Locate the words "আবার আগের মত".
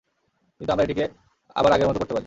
1.55-1.97